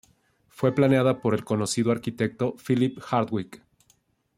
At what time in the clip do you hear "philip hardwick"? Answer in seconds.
2.57-3.61